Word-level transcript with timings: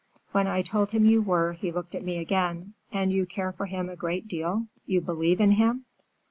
When 0.31 0.47
I 0.47 0.63
told 0.63 0.93
him 0.93 1.05
you 1.05 1.21
were, 1.21 1.53
he 1.53 1.71
looked 1.71 1.93
at 1.93 2.03
me 2.03 2.17
again: 2.17 2.73
'And 2.91 3.11
you 3.13 3.27
care 3.27 3.51
for 3.51 3.67
him 3.67 3.87
a 3.87 3.95
great 3.95 4.27
deal, 4.27 4.65
you 4.87 4.99
believe 4.99 5.39
in 5.39 5.51
him? 5.51 5.85